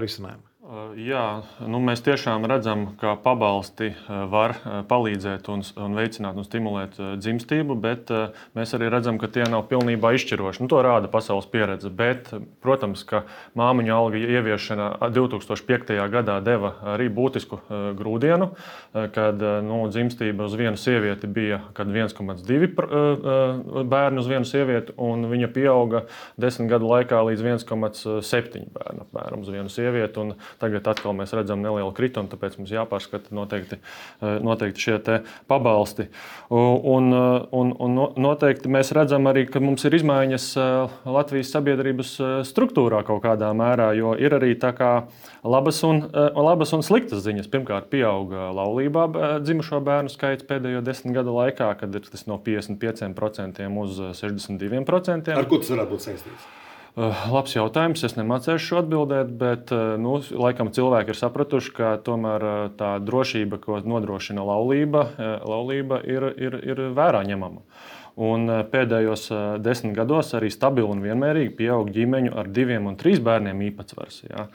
[0.00, 0.49] risinājumi?
[0.70, 3.88] Jā, nu mēs tiešām redzam, ka pabalsti
[4.30, 4.52] var
[4.86, 8.12] palīdzēt un, un veicināt un stimulēt dzimstību, bet
[8.54, 10.62] mēs arī redzam, ka tie nav pilnībā izšķiroši.
[10.62, 11.90] Nu, to rāda pasaules pieredze.
[11.90, 12.30] Bet,
[12.62, 13.24] protams, ka
[13.58, 15.90] māmiņu alga ieviešana 2005.
[16.12, 17.58] gadā deva arī būtisku
[17.98, 18.52] grūdienu,
[19.16, 22.70] kad nu, dzimstība uz vienu sievieti bija 1,2
[23.90, 26.06] bērnu uz vienu sievieti, un viņa pieauga
[26.38, 30.22] desmit gadu laikā līdz 1,7 bērnu apmēram uz vienu sievieti.
[30.22, 33.78] Un Tagad atkal mēs redzam nelielu kritumu, tāpēc mums jāpārskata noteikti,
[34.20, 34.98] eh, noteikti šie
[35.48, 36.10] pabalsti.
[36.52, 42.12] Un, eh, un, un noteikti mēs redzam arī, ka mums ir izmaiņas eh, Latvijas sabiedrības
[42.50, 44.52] struktūrā kaut kādā mērā, jo ir arī
[45.44, 46.02] labas un,
[46.36, 47.48] labas un sliktas ziņas.
[47.48, 49.08] Pirmkārt, pieauga laulībā
[49.40, 55.36] dzimušo bērnu skaits pēdējo desmit gadu laikā, kad ir tas no 55% uz 62%.
[55.36, 56.59] Ar ko tas varētu būt saistīts?
[56.98, 58.02] Uh, labs jautājums.
[58.02, 63.60] Es nemācīšu atbildēt, bet uh, nu, laikam cilvēki ir sapratuši, ka tomēr uh, tā drošība,
[63.62, 65.04] ko nodrošina laulība,
[65.46, 67.62] laulība ir, ir, ir vērā ņemama.
[68.20, 69.28] Un pēdējos
[69.62, 74.24] desmit gados arī stabili un vienmērīgi pieaug ģimeņu ar diviem un trīs bērniem īpatsvars.
[74.26, 74.48] Ja.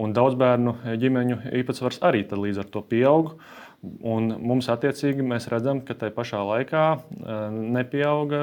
[0.00, 3.34] un daudz bērnu ģimeņu īpatsvars arī līdz ar to pieaug.
[3.80, 6.82] Un mums, attiecīgi, mēs redzam, ka tajā pašā laikā
[7.48, 8.40] nepieauga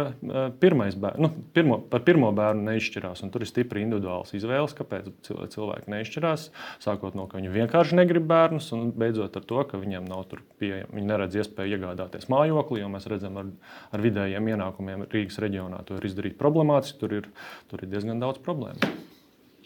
[0.58, 1.22] pirmais bērns.
[1.22, 3.22] Nu, pirmo, par pirmo bērnu neizšķirās.
[3.34, 5.12] Tur ir stipri individuāls izvēles, kāpēc
[5.54, 6.48] cilvēki neizšķirās.
[6.82, 10.26] Sākot no tā, ka viņi vienkārši negrib bērnus, un beidzot ar to, ka viņiem nav
[10.58, 10.90] pieejama.
[10.98, 13.52] Viņi neredz iespēju iegādāties mājokli, jo mēs redzam, ar,
[13.94, 16.98] ar vidējiem ienākumiem Rīgas reģionā to ir izdarīt problemātiski.
[17.04, 17.30] Tur ir,
[17.70, 18.96] tur ir diezgan daudz problēmu.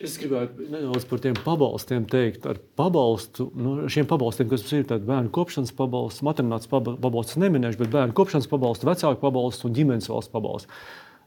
[0.01, 2.45] Es gribētu nedaudz par tiem pabalstiem teikt.
[2.49, 8.17] Ar pabalstu, nu, šiem pabalstiem, kas ir bērnu kopšanas pabalsts, maternitātes pabalsts, neminēšu, bet bērnu
[8.17, 10.81] kopšanas pabalsts, vecāku pabalsts un ģimenes valsts pabalsts.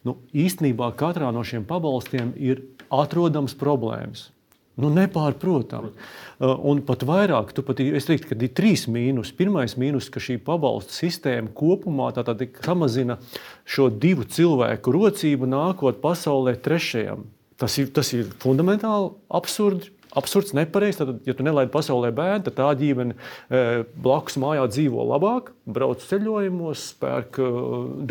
[0.05, 4.29] Nu, īstenībā katrā no šiem pabalstiem ir atrodams problēmas.
[4.75, 5.93] Nu, nepārprotami.
[6.43, 9.31] Uh, un pat vairāk, tu pat, es teiktu, ka ir trīs mīnus.
[9.39, 12.11] Pirmais mīnus, ka šī pabalstu sistēma kopumā
[12.59, 13.21] samazina
[13.63, 17.23] šo divu cilvēku rocību nākot pasaulē trešajam.
[17.65, 19.89] Tas ir, tas ir fundamentāli absurdi.
[20.15, 20.99] Absurds, nepareizs.
[21.01, 23.63] Tad, ja tu nelaidi pasaulē bērnu, tad tā ģimene e,
[24.05, 27.47] blakus mājā dzīvo labāk, brauc ceļojumos, pērk e,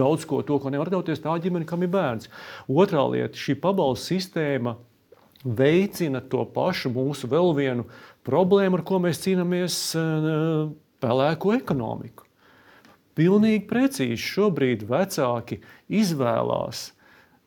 [0.01, 1.21] daudz ko, to, ko nevar atļauties.
[1.21, 2.31] Tā ģimene, kam ir bērns.
[2.65, 4.73] Otrā lieta, šī pabalstu sistēma
[5.45, 7.85] veicina to pašu mūsu vēl vienu
[8.25, 10.03] problēmu, ar ko mēs cīnāmies e,-
[11.05, 12.25] pelēko ekonomiku.
[13.13, 15.61] Pilnīgi precīzi šobrīd vecāki
[15.93, 16.87] izvēlās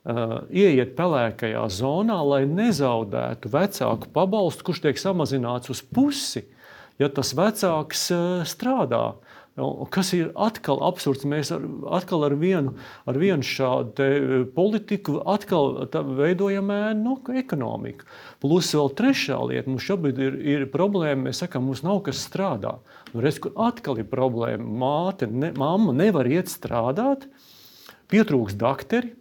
[0.06, 6.44] ieiet pelēkajā zonā, lai nezaudētu vecāku pabalstu, kurš tiek samazināts uz pusi,
[7.00, 9.16] ja tas vecāks uh, strādā.
[9.88, 11.24] Kas ir atkal absurds?
[11.24, 11.62] Mēs ar,
[11.96, 12.74] atkal ar vienu,
[13.08, 15.16] ar vienu šādu uh, politiku
[16.20, 18.06] veidojam ēnu no, ekonomiku.
[18.44, 22.76] Plus vēl trešā lieta, mums šobrīd ir, ir problēma, mēs sakām, mums nav kas strādā.
[23.10, 24.70] Nu, redz, kur atkal ir problēma.
[24.86, 27.26] Māte, ne, mamma nevar iet strādāt,
[28.12, 29.16] pietrūks dakteri,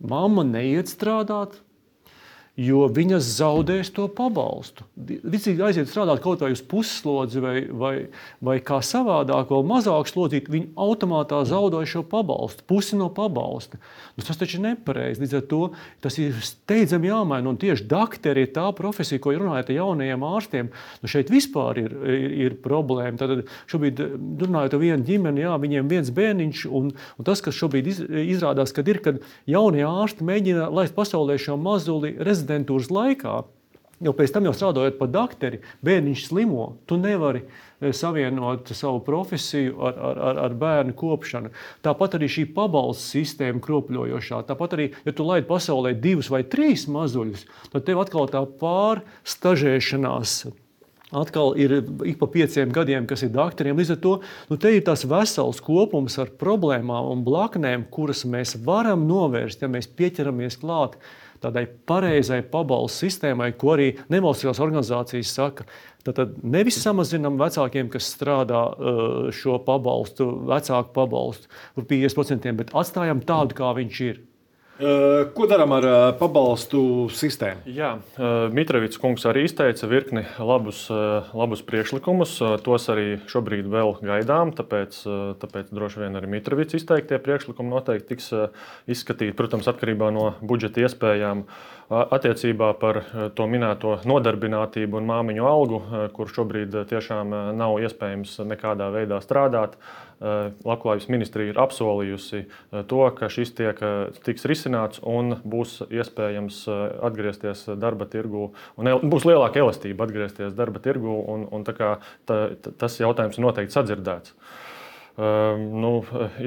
[0.00, 1.60] Māma neiet strādāt,
[2.58, 4.84] jo viņas zaudēs to pabalstu.
[4.98, 7.94] Vicīgi aiziet strādāt kaut vai uz pusslodzi vai, vai,
[8.44, 13.80] vai kā savādāk, vēl mazāk slodzīt, viņi automātā zaudē šo pabalstu, pusi no pabalsta.
[14.16, 15.22] Nu, tas taču ir nepareizi.
[15.22, 15.60] Līdz ar to
[16.04, 17.48] tas ir steidzami jāmaina.
[17.52, 20.72] Un tieši dakteri ir tā profesija, ko runājat ar jaunajiem ārstiem.
[21.00, 23.16] Nu, šeit vispār ir, ir, ir problēma.
[23.20, 24.02] Tad šobrīd
[24.42, 28.02] runājot ar vienu ģimeni, jā, viņiem viens bērniņš, un, un tas, kas šobrīd iz,
[28.34, 33.34] izrādās, kad ir, kad jaunie ārsti mēģina laist pasaulē šo mazuli rezidentu rezidentūras laikā,
[34.00, 36.66] jau pēc tam jau strādājot par doktori, bērniņš slimo.
[36.88, 41.52] Tu nevari e, savienot savu profesiju ar, ar, ar, ar bērnu kopšanu.
[41.84, 44.40] Tāpat arī šī pabalstu sistēma kropļojošā.
[44.48, 50.40] Tāpat arī, ja tu laidi pasaulē divus vai trīs mazuļus, tad tev atkal tā pārstažēšanās
[51.10, 51.72] atkal ir
[52.06, 53.78] ik pa pieciem gadiem, kas ir doktoriem.
[53.78, 54.12] Līdz ar to
[54.50, 59.70] nu, te ir tas vesels kopums ar problēmām un blaknēm, kuras mēs varam novērst, ja
[59.70, 60.96] mēs pieķeramies klāt
[61.42, 65.66] tādai pareizai pabalstu sistēmai, ko arī nevalstiskās organizācijas saka.
[66.06, 73.20] Tad nevis samazinām vecākiem, kas strādā uh, šo pabalstu, vecāku pabalstu par 50%, bet atstājam
[73.26, 74.22] tādu, kā viņš ir.
[74.80, 77.68] Uh, ko darām ar uh, pabalstu sistēmu?
[77.68, 77.90] Jā,
[78.56, 80.86] Mitrovics kungs arī izteica virkni labus,
[81.36, 82.38] labus priekšlikumus.
[82.64, 85.02] Tos arī šobrīd vēl gaidām, tāpēc,
[85.42, 88.32] tāpēc droši vien arī Mitrovics izteiktie priekšlikumi noteikti tiks
[88.88, 91.44] izskatīti, protams, atkarībā no budžeta iespējām.
[91.90, 93.02] Attiecībā par
[93.34, 95.80] to minēto nodarbinātību un māmiņu algu,
[96.14, 99.76] kur šobrīd tiešām nav iespējams nekādā veidā strādāt.
[100.20, 102.42] Labklājības ministrija ir apsolījusi
[102.90, 103.78] to, ka šis tiek,
[104.26, 106.62] tiks risināts un būs iespējams
[107.08, 108.50] atgriezties darba tirgu.
[108.76, 111.94] Būs lielāka elastība atgriezties darba tirgu, un, un tā,
[112.28, 112.40] tā,
[112.76, 114.36] tas jautājums noteikti sadzirdēts.
[115.20, 115.90] Ehm, nu,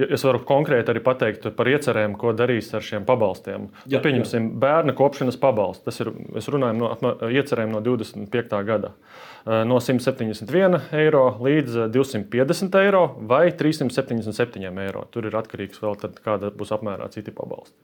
[0.10, 3.68] es varu konkrēti arī pateikt par iecerēm, ko darīs ar šiem pabalstiem.
[3.84, 4.62] Jā, nu, pieņemsim, jā.
[4.64, 5.86] bērna kopšanas pabalstu.
[5.90, 6.10] Tas ir,
[6.56, 8.58] runājam no iecerēm no 25.
[8.70, 8.94] gada.
[9.46, 15.08] Ehm, no 171 eiro līdz 250 eiro vai 377 eiro.
[15.12, 17.76] Tur ir atkarīgs vēl tad, kāda būs apmērā citi pabalsti.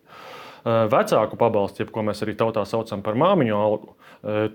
[0.66, 3.94] Vecāku pabalstu, jeb ko mēs arī tautā saucam par māmiņu algu,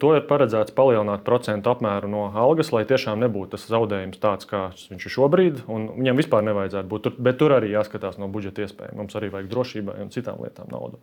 [0.00, 4.90] to ir paredzēts palielināt procentu apmēru no algas, lai tiešām nebūtu tas zaudējums tāds, kāds
[4.90, 5.62] viņš ir šobrīd.
[5.64, 7.06] Viņam vispār nevajadzētu būt.
[7.06, 9.00] Tur, bet tur arī jāskatās no budžeta iespējām.
[9.00, 11.00] Mums arī vajag drošībai un citām lietām naudu.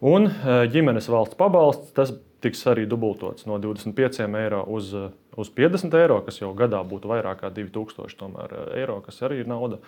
[0.00, 0.30] Un
[0.72, 4.94] ģimenes valsts pabalsts, tas tiks arī dubultots no 25 eiro uz,
[5.40, 9.50] uz 50 eiro, kas jau gadā būtu vairāk kā 2000 tomēr, eiro, kas arī ir
[9.50, 9.80] nauda.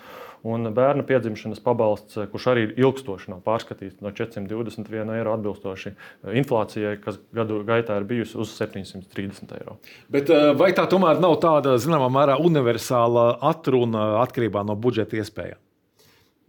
[0.43, 5.95] Un bērnu piedzimšanas pabalsts, kurš arī ir ilgstoši nav pārskatīts no 421 eiro atbilstoši
[6.43, 9.79] inflācijai, kas gadu gaitā ir bijusi uz 730 eiro.
[10.11, 15.62] Bet vai tā tomēr nav tāda, zināmā mērā, universāla atruna atkarībā no budžeta iespējām?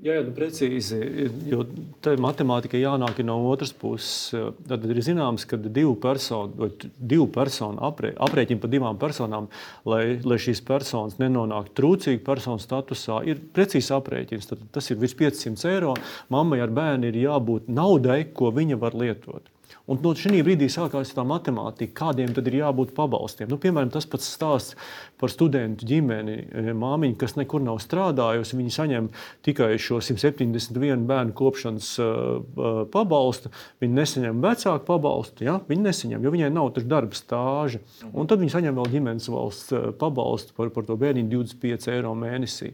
[0.02, 1.00] Jā, jā nu precīzi.
[1.48, 1.64] Jo
[2.04, 4.34] tā matemātika jānāk no otras puses.
[4.68, 9.48] Tad ir zināms, ka divu personu, divu personu aprē, aprēķina par divām personām,
[9.88, 14.50] lai, lai šīs personas nenonāktu trūcīgu personu statusā, ir precīzs aprēķins.
[14.50, 15.96] Tad tas ir virs 500 eiro.
[16.34, 19.53] Mammai ar bērnu ir jābūt naudai, ko viņa var lietot.
[19.90, 23.50] Un no šī brīdī sākās tā matemātika, kādiem tad ir jābūt pabalstiem.
[23.52, 24.78] Nu, piemēram, tas pats stāsts
[25.20, 26.38] par studentu ģimeni.
[26.48, 29.10] E, māmiņa, kas nekur nav strādājusi, viņa saņem
[29.46, 33.52] tikai šo 171 bērnu kopšanas uh, pabalstu.
[33.84, 35.48] Viņa nesaņem vecāku pabalstu.
[35.50, 35.60] Ja?
[35.68, 37.84] Viņa nesaņem, jo viņai nav darba stāža.
[38.12, 42.74] Un tad viņa saņem vēl ģimenes valsts pabalstu par, par to bērniņu 25 eiro mēnesī.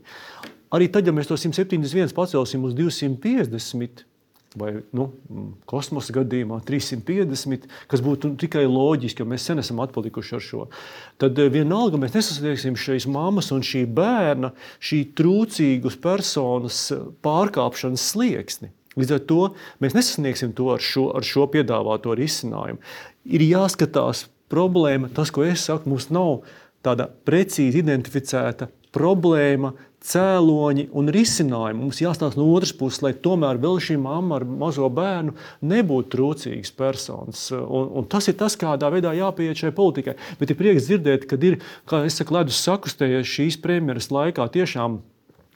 [0.75, 4.03] Arī tad, ja mēs to 171 pacelsim uz 250,
[4.57, 5.09] vai nu,
[5.69, 10.63] kosmosa gadījumā 350, kas būtu tikai loģiski, jo mēs sen esam atpalikuši ar šo.
[11.21, 18.07] Tad eh, vienalga mēs nesasniegsim šīs mammas un šī bērna, šī trūcīgas personas eh, pārkāpšanas
[18.13, 18.71] slieksni.
[18.99, 19.43] Līdz ar to
[19.83, 22.81] mēs nesasniegsim to ar šo, ar šo piedāvāto risinājumu.
[23.29, 26.41] Ir jāskatās problēma, tas, ko es saku, mums nav
[26.85, 31.81] tāda precīzi identificēta problēma, cēloņi un risinājumi.
[31.83, 35.35] Mums jāstāsta no otras puses, lai tomēr vēl šī mamma ar mazo bērnu
[35.69, 37.45] nebūtu trūcīgas personas.
[37.51, 40.15] Un, un tas ir tas, kādā veidā jāpieiet šai politikai.
[40.39, 41.59] Bet ir prieks dzirdēt, ka ir,
[41.89, 45.01] kā es saku, ledus sakustējies šīs premjeras laikā tiešām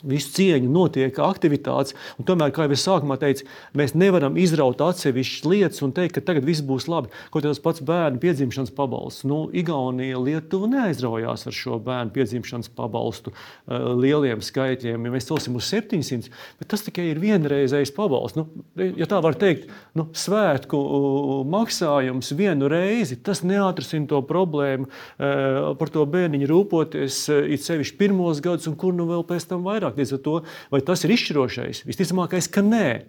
[0.04, 1.96] visu cieņu, notiek aktivitātes.
[2.28, 6.46] Tomēr, kā jau es sākumā teicu, mēs nevaram izraut atsevišķas lietas un teikt, ka tagad
[6.48, 7.12] viss būs labi.
[7.34, 9.26] Kaut tas pats bērnu piedzimšanas pabalsts.
[9.30, 15.08] Nu, Igaunija, Lietuva neaizraujās ar šo bērnu piedzimšanas pabalstu uh, lieliem skaitļiem.
[15.08, 18.40] Ja mēs celsim uz 700, bet tas tikai ir vienreizējs pabalsts.
[18.40, 18.48] Nu,
[18.80, 20.80] ja tā var teikt, nu, svētku
[21.50, 28.00] maksājums vienu reizi, tas neatrisinās to problēmu uh, par to bērniņu rūpoties, uh, it sevišķi
[28.00, 30.02] pirmos gadus, un kur nu vēl pēc tam vairāk vairāk.
[30.02, 31.86] Līdz ar to, vai tas ir izšķirošais?
[31.88, 33.06] Visticamākais, ka nē.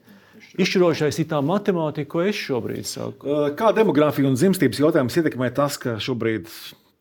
[0.59, 3.55] Izšķirošais ir tā matemātika, ko es šobrīd saku.
[3.57, 6.49] Kā demogrāfija un dzimstības jautājums ietekmē tas, ka šobrīd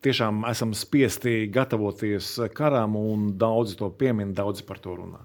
[0.04, 5.22] tiešām esam spiesti gatavoties karam, un daudzi to piemin, daudzi par to runā?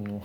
[0.00, 0.20] Nu,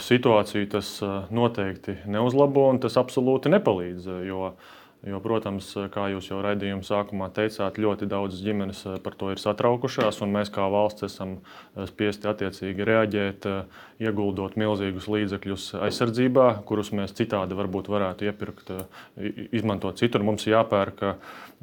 [0.00, 1.00] situāciju tas
[1.34, 4.06] noteikti neuzlabo, un tas absolūti nepalīdz.
[4.24, 4.68] Jo uh,
[5.00, 9.40] Jo, protams, kā jūs jau raidījuma sākumā teicāt, ļoti daudz ģimenes eh, par to ir
[9.40, 16.50] satraukušās, un mēs kā valsts esam eh, spiesti attiecīgi reaģēt, eh, ieguldot milzīgus līdzekļus aizsardzībā,
[16.68, 18.74] kurus mēs citādi varbūt varētu iepirkt,
[19.56, 20.24] izmantot citur.
[20.24, 21.02] Mums jāpērk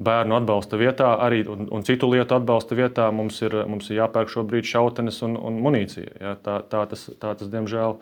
[0.01, 3.11] bērnu atbalsta vietā, arī un, un citu lietu atbalsta vietā.
[3.13, 6.17] Mums ir, mums ir jāpērk šobrīd šautenes un, un munīcija.
[6.21, 7.97] Ja, tā, tā, tas, tā, tas, diemžēl,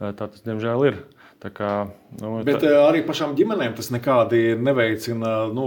[0.00, 1.00] tā tas diemžēl ir.
[1.38, 1.72] Kā,
[2.20, 2.70] nu, Bet tā...
[2.86, 5.66] arī pašām ģimenēm tas nekādi neveicina nu,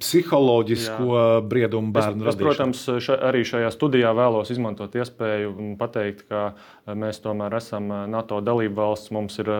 [0.00, 1.24] psiholoģisko Jā.
[1.48, 6.44] briedumu bērnu es, protams, ša, arī šajā studijā vēlos izmantot iespēju pateikt, ka
[6.98, 9.52] mēs tomēr esam NATO dalība valsts, mums ir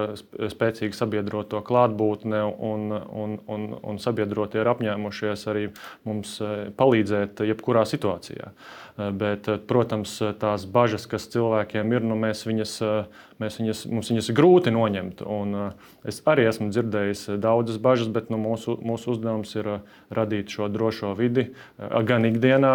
[0.52, 5.68] spēcīga sabiedroto klātbūtne un, un, un, un sabiedrotie ir apņēmušies arī
[6.08, 6.38] mums
[6.78, 8.54] palīdzēt jebkurā situācijā.
[8.92, 12.74] Bet, protams, tās bažas, kas cilvēkiem ir, nu, mēs viņas,
[13.40, 15.22] mēs viņas, mums viņas grūti noņemt.
[15.24, 15.54] Un
[16.04, 19.68] es arī esmu dzirdējis daudzas bažas, bet nu, mūsu, mūsu uzdevums ir
[20.14, 22.72] radīt šo drošo vidi gan ikdienā,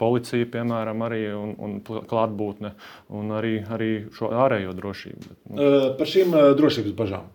[0.00, 2.74] policija, piemēram, arī un, un klātbūtne,
[3.16, 5.26] un arī, arī šo ārējo drošību.
[5.28, 5.70] Bet, nu.
[5.98, 7.32] Par šīm drošības bažām.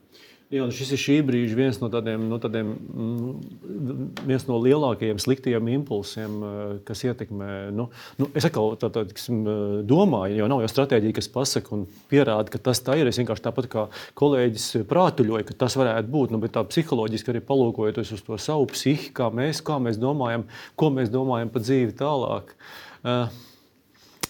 [0.52, 5.70] Jā, šis ir šī brīža viens no tādiem, no tādiem mm, viens no lielākajiem sliktajiem
[5.78, 7.52] impulsiem, eh, kas ietekmē.
[7.72, 7.86] Nu,
[8.20, 11.86] nu, es atkal tā, tā, tiksim, eh, domāju, jo nav jau stratēģija, kas pasaka un
[12.12, 13.08] pierāda, ka tas tā ir.
[13.08, 13.86] Es vienkārši tāpat kā
[14.20, 16.34] kolēģis prātuļoju, ka tas varētu būt.
[16.36, 20.44] Nu, bet tā psiholoģiski arī palūkojoties uz to savu psihi, kā mēs, kā mēs domājam,
[20.76, 22.52] ko mēs domājam par dzīvi tālāk.
[23.02, 23.32] Uh,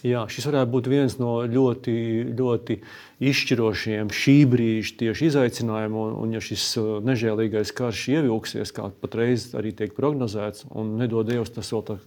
[0.01, 1.93] Jā, šis varētu būt viens no ļoti,
[2.33, 2.77] ļoti
[3.21, 5.97] izšķirošiem šī brīža tieši izaicinājumiem.
[6.01, 11.29] Un, un, ja šis uh, nežēlīgais karš ievilksies, kā patreiz arī tiek prognozēts, un nedod
[11.29, 11.99] Dievs, tas vēl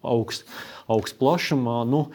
[0.00, 0.48] augsts
[0.88, 1.82] augst plašumā.
[1.88, 2.06] Nu,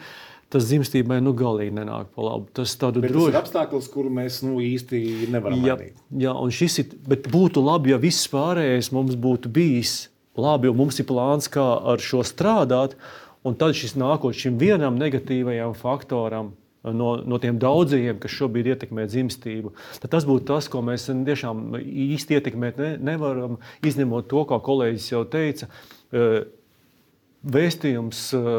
[0.50, 2.48] tas dzimstībai nu, galīgi nenāk pa labu.
[2.56, 3.12] Tas, droši...
[3.14, 6.04] tas ir apstākļus, kuru mēs nu, īsti nevaram jā, mainīt.
[6.24, 6.94] Jā, un šis ir.
[7.10, 10.08] Bet būtu labi, ja viss pārējais mums būtu bijis
[10.38, 12.98] labi, un mums ir plāns, kā ar šo strādāt.
[13.46, 16.50] Un tad šis nākot šim vienam negatīvajam faktoram,
[16.84, 19.74] no, no tiem daudzajiem, kas šobrīd ietekmē dzimstību.
[20.02, 25.10] Tad tas būtu tas, ko mēs tiešām īsti ietekmēt ne, nevaram, izņemot to, kā kolēģis
[25.12, 25.68] jau teica.
[26.12, 26.40] Eh,
[27.40, 28.50] vēstījums eh,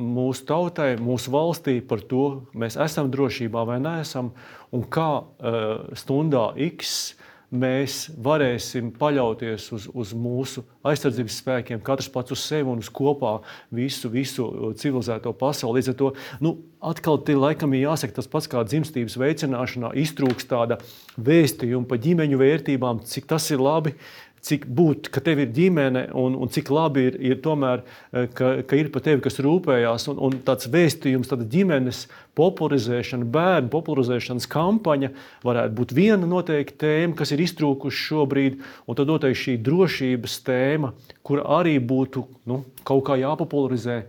[0.00, 4.32] mūsu tautai, mūsu valstī par to, mēs esam drošībā vai neesam,
[4.74, 7.14] un kā eh, stundā X
[7.50, 13.40] mēs varēsim paļauties uz, uz mūsu aizsardzības spēkiem, katrs pats uz sevi un uz kopā
[13.74, 14.46] visu, visu
[14.78, 15.80] civilizēto pasauli.
[15.80, 16.12] Līdz ar to
[16.44, 16.54] nu,
[16.92, 20.78] atkal tie laikam ir jāsaka tas pats kā dzimstības veicināšanā, iztrūks tāda
[21.18, 23.96] vēstījuma par ģimeņu vērtībām, cik tas ir labi
[24.44, 28.52] cik būt, ka tev ir ģimene un, un cik labi ir, ir tomēr, eh, ka,
[28.66, 30.08] ka ir par tevi, kas rūpējās.
[30.12, 32.06] Un, un tāds vēstījums, tāda ģimenes
[32.38, 35.12] popularizēšana, bērnu popularizēšanas kampaņa
[35.46, 38.62] varētu būt viena noteikta tēma, kas ir iztrūkusi šobrīd.
[38.88, 40.94] Un tad noteikti šī drošības tēma,
[41.26, 44.02] kur arī būtu nu, kaut kā jāpopularizē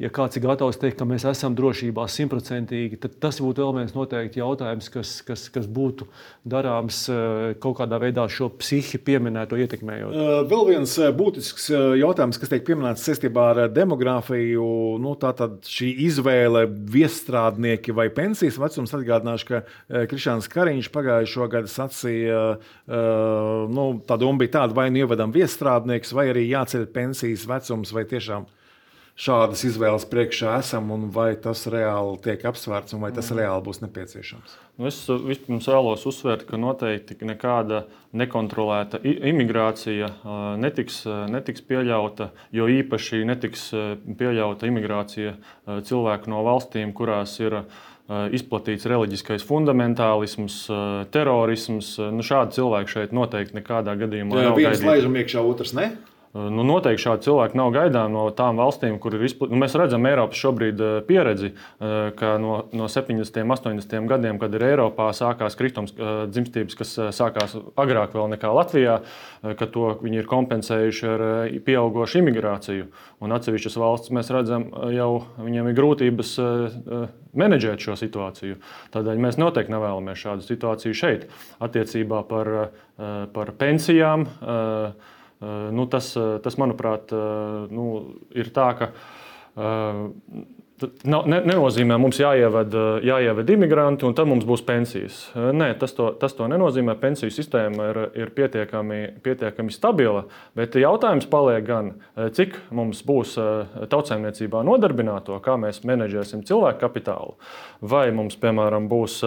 [0.00, 3.92] ja kāds ir gatavs teikt, ka mēs esam drošībā simtprocentīgi, tad tas būtu vēl viens
[3.92, 6.06] noteikti jautājums, kas, kas, kas būtu
[6.48, 10.16] darāms eh, kaut kādā veidā šo psihi pieminēto ietekmējot.
[10.16, 11.68] Eh, vēl viens eh, būtisks
[12.00, 14.70] jautājums, kas tiek pieminēts saistībā ar demogrāfiju,
[15.02, 16.64] nu, tā tad šī izvēle
[16.96, 18.96] viestrādnieki vai pensijas vecums.
[18.96, 22.40] Atgādināšu, ka Krišāns Kariņš pagājušo gadu sacīja,
[23.72, 28.04] nu, tā doma bija tāda, vai nu ievedam viestrādniekus, vai arī jāceļ pensijas vecums, vai
[28.08, 28.46] tiešām
[29.18, 33.38] šādas izvēles priekšā esam, un vai tas reāli tiek apsvērts, un vai tas mm.
[33.38, 34.56] reāli būs nepieciešams?
[34.80, 37.84] Nu, es vispirms vēlos uzsvērt, ka noteikti nekāda
[38.16, 40.08] nekontrolēta imigrācija
[40.60, 43.68] netiks, netiks pieļauta, jo īpaši netiks
[44.18, 45.36] pieļauta imigrācija
[45.88, 47.60] cilvēku no valstīm, kurās ir
[48.34, 50.64] izplatīts reliģiskais fundamentālisms,
[51.14, 51.94] terorisms.
[52.12, 54.58] Nu, šādi cilvēki šeit noteikti nekādā gadījumā nav.
[54.58, 55.92] Viens laižam iekšā, otrs ne.
[56.32, 59.52] Nu, noteikti šādi cilvēki nav gaidām no tām valstīm, kur ir izplatīta.
[59.52, 63.36] Nu, mēs redzam Eiropas šobrīd eh, pieredzi, eh, ka no, no 70.
[63.44, 64.08] un 80.
[64.08, 68.96] gadiem, kad ir Eiropā sākās kritums eh, dzimstības, kas sākās agrāk nekā Latvijā,
[69.42, 71.22] ka to viņi ir kompensējuši ar
[71.66, 72.88] pieaugušu imigrāciju.
[73.20, 76.36] Un atsevišķas valsts mēs redzam, jau viņiem ir grūtības
[77.36, 78.60] menedžēt šo situāciju.
[78.94, 81.26] Tādēļ mēs noteikti nevēlamies šādu situāciju šeit
[81.64, 82.52] attiecībā par,
[83.34, 84.28] par pensijām.
[85.42, 87.86] Eh, nu, tas, eh, tas, manuprāt, eh, nu,
[88.30, 88.92] ir tā, ka
[91.04, 92.74] ne, nenozīmē, mums jāieved,
[93.06, 95.18] jāieved imigranti un tad mums būs pensijas.
[95.34, 96.94] Nē, tas to, tas to nenozīmē.
[97.00, 100.24] Pensiju sistēma ir, ir pietiekami, pietiekami stabila.
[100.58, 101.92] Bet jautājums paliek gan,
[102.36, 103.36] cik mums būs
[103.92, 107.36] tautsēmniecībā nodarbināto, kā mēs menedžēsim cilvēku kapitālu.
[107.82, 109.20] Vai mums, piemēram, būs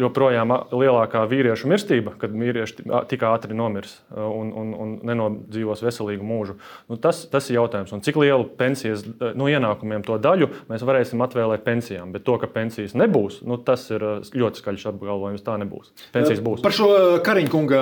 [0.00, 6.58] joprojām lielākā vīriešu mirstība, kad vīrieši tik ātri nomirs un, un, un nenodzīvos veselīgu mūžu.
[6.90, 7.94] Nu, tas, tas ir jautājums.
[7.94, 9.04] Un cik lielu pensijas
[9.38, 12.12] no ienākumiem to daļu mēs varēsim atvēlēt pensijām.
[12.14, 15.44] Bet to, ka pensijas nebūs, nu, tas ir uh, ļoti skaļš apgalvojums.
[15.46, 15.94] Tā nebūs.
[16.14, 16.64] Pensijas būs.
[16.64, 17.80] Par šo uh, Kariņkunga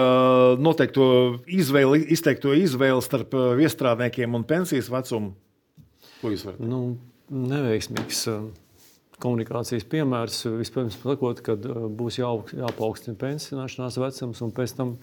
[0.62, 1.08] noteikto
[1.58, 5.34] izvēli, izteikto izvēli starp viestrādniekiem un pensijas vecumu.
[6.22, 6.62] Ko jūs varat?
[6.62, 6.82] Nu,
[7.30, 8.26] neveiksmīgs
[9.22, 10.44] komunikācijas piemērs.
[10.58, 11.64] Vispirms, sakot, kad
[11.98, 14.94] būs jāpaukstina pensionēšanās vecums, un pēc tam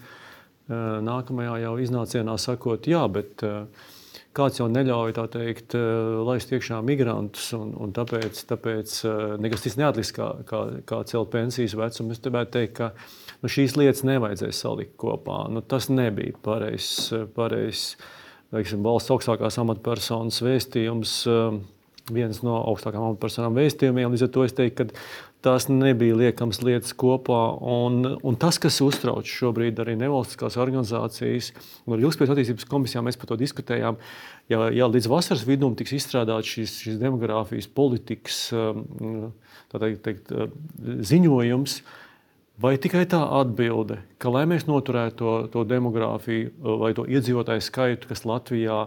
[0.66, 3.92] nākamajā jau iznācienā sakot, jā, bet uh,
[4.36, 5.84] kāds jau neļauj teikt, eh,
[6.28, 11.32] laist iekšā migrantus, un, un tāpēc, tāpēc eh, nekas cits neatliks kā, kā, kā celt
[11.34, 12.16] pensijas vecumu.
[12.16, 12.92] Es gribētu teikt, ka
[13.42, 15.46] nu, šīs lietas nevajadzēja salikt kopā.
[15.52, 17.14] Nu, tas nebija pareizs.
[17.36, 17.94] Pareiz,
[18.52, 21.62] valsts augstākās amatpersonas vēstījums, eh,
[22.16, 24.14] viens no augstākām amatpersonām vēstījumiem.
[24.14, 25.02] Līdz ar to es teiktu, ka
[25.46, 27.40] tās nebija liekamas lietas kopā.
[27.62, 31.52] Un, un tas, kas uztrauc šobrīd arī nevalstiskās organizācijas,
[31.86, 34.00] un arī ilgspējīgas attīstības komisijā mēs par to diskutējām,
[34.52, 39.30] ja, ja līdz vasaras vidum tiks izstrādāts šis, šis demogrāfijas politikas um,
[39.74, 40.34] teikt, teikt,
[41.12, 41.80] ziņojums,
[42.56, 48.08] Vai tikai tā atbilde, ka, lai mēs noturētu to, to demogrāfiju vai to iedzīvotāju skaitu,
[48.08, 48.78] kas Latvijā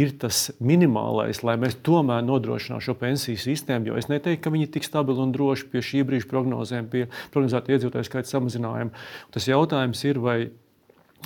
[0.00, 4.64] ir tas minimālais, lai mēs tomēr nodrošinātu šo pensiju sistēmu, jo es neteiktu, ka viņi
[4.64, 9.04] ir tik stabili un droši pie šī brīža prognozēm, pie prognozēta iedzīvotāju skaita samazinājuma.
[9.36, 10.38] Tas jautājums ir, vai,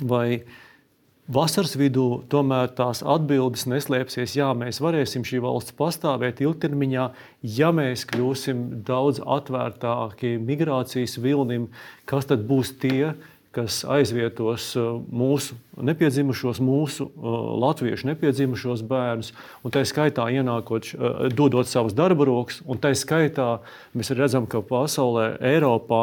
[0.03, 0.27] vai
[1.31, 4.33] Vasaras vidū tomēr tās atbildes neslēpsies.
[4.35, 7.05] Jā, mēs varēsim šī valsts pastāvēt ilgtermiņā,
[7.47, 11.69] ja mēs kļūsim daudz atvērtāki migrācijas vilnim,
[12.11, 19.29] kas tad būs tie, kas aizvietos uh, mūsu nepiedzimušos, mūsu uh, latviešu nepiedzimušos bērnus,
[19.63, 23.59] un tā skaitā ienākot, uh, dodot savus darba rokas, un tā skaitā
[23.93, 26.01] mēs redzam, ka pasaulē, Eiropā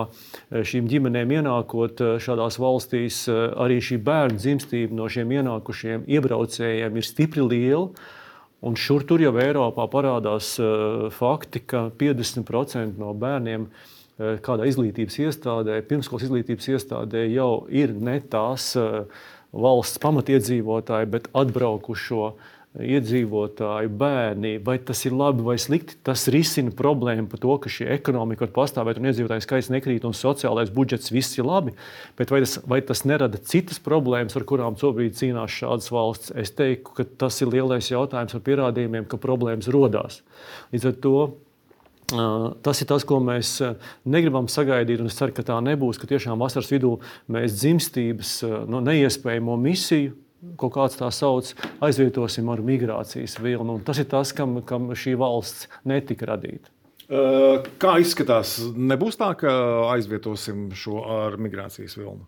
[0.50, 7.46] šīm ģimenēm ienākot šādās valstīs, arī šī bērnu dzimstība no šiem ienākušiem iebraucējiem ir stipri
[7.46, 7.90] liela.
[8.60, 10.58] Un šur tur jau Eiropā parādās
[11.16, 13.98] fakti, ka 50% no bērniem Eh,
[14.44, 19.02] kādā izglītības iestādē, pirmskolas izglītības iestādē jau ir ne tās eh,
[19.50, 22.34] valsts pamatiedzīvotāji, bet atbraukušo
[22.70, 27.88] iedzīvotāji, bērni, vai tas ir labi vai slikti, tas risina problēmu par to, ka šī
[27.96, 31.74] ekonomika var pastāvēt un iedzīvotāju skaits nekrīt un sociālais budžets viss ir labi.
[32.20, 36.34] Bet vai tas, vai tas nerada citas problēmas, ar kurām šobrīd cīnās šādas valsts?
[36.38, 40.22] Es teiktu, ka tas ir lielais jautājums ar pierādījumiem, ka problēmas rodās.
[40.70, 41.16] Līdz ar to
[42.10, 43.58] Tas ir tas, ko mēs
[44.08, 46.00] negribam sagaidīt, un es ceru, ka tā nebūs.
[46.00, 46.96] Ka tiešām vasaras vidū
[47.30, 48.34] mēs dzimstības
[48.70, 50.16] no neiespējamo misiju
[50.60, 51.52] kaut kāds tā sauc,
[51.84, 53.76] aizvietosim ar migrācijas vilnu.
[53.76, 56.72] Un tas ir tas, kam, kam šī valsts netika radīta.
[57.82, 59.52] Kā izskatās, nebūs tā, ka
[59.96, 62.24] aizvietosim šo ar migrācijas vilnu?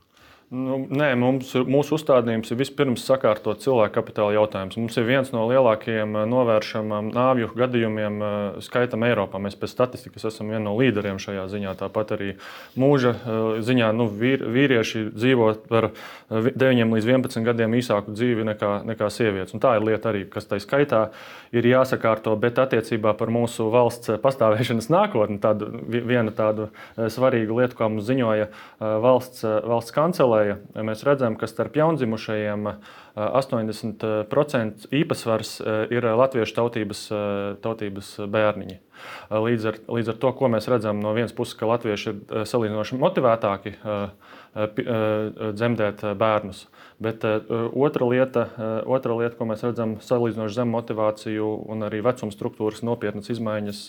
[0.53, 4.77] Nu, nē, mums, mūsu uzstādījums ir vispirms sakārtot cilvēku kapitāla jautājumus.
[4.77, 9.41] Mums ir viens no lielākajiem eh, novēršamiem nāvju gadījumiem eh, skaitam Eiropā.
[9.41, 11.73] Mēs pēc statistikas esam viena no līderiem šajā ziņā.
[11.81, 12.29] Tāpat arī
[12.77, 15.89] mūža eh, ziņā nu, vīr, vīrieši dzīvo par
[16.29, 19.57] 9 līdz 11 gadiem īsāku dzīvi nekā, nekā sievietes.
[19.57, 21.07] Un tā ir lieta arī, kas tai skaitā
[21.57, 22.37] ir jāsakārto.
[22.45, 26.69] Bet attiecībā par mūsu valsts pastāvēšanas nākotni, tādu, viena tāda
[27.01, 28.53] svarīga lieta, ko mums ziņoja
[29.01, 32.69] valsts, valsts kancelē pasaulē mēs redzam, ka starp jaundzimušajiem
[33.17, 35.61] 80% īpatsvars
[35.93, 37.05] ir latviešu tautības,
[37.65, 38.79] tautības bērniņi.
[39.33, 43.01] Līdz ar, līdz ar to, ko mēs redzam no vienas puses, ka latvieši ir salīdzinoši
[43.01, 43.75] motivētāki
[44.53, 46.67] dzemdēt bērnus.
[47.03, 48.45] Bet otra lieta,
[48.87, 53.81] otra lieta, ko mēs redzam, ir salīdzinoši zemu motivāciju un arī vecuma struktūras nopietnas izmaiņas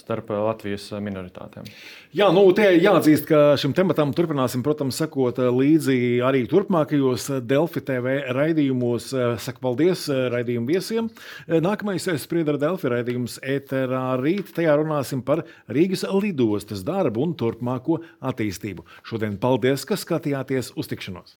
[0.00, 1.68] starp Latvijas minoritātēm.
[2.16, 8.16] Jā, nu, tie jāatzīst, ka šim tematam turpināsim, protams, sekot līdzi arī turpmākajos Delfi TV
[8.34, 9.12] raidījumos.
[9.44, 11.12] Saku paldies raidījumu viesiem.
[11.46, 14.50] Nākamais spriedara Delfi raidījums ēterā rīt.
[14.56, 18.88] Tajā runāsim par Rīgas lidostas darbu un turpmāko attīstību.
[19.06, 21.38] Šodien paldies, ka skatījāties uz tikšanos!